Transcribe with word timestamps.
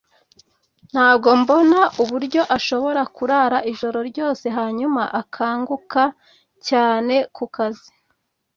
Ntabwo 0.91 1.29
mbona 1.41 1.79
uburyo 2.01 2.41
ashobora 2.57 3.01
kurara 3.15 3.57
ijoro 3.71 3.99
ryose 4.09 4.45
hanyuma 4.57 5.01
akanguka 5.21 6.03
cyane 6.67 7.15
kukazi. 7.35 7.89